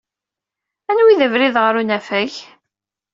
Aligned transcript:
Anwa 0.89 1.09
i 1.13 1.15
d 1.19 1.21
abrid 1.25 1.55
ɣer 1.59 1.73
unafag? 1.81 2.31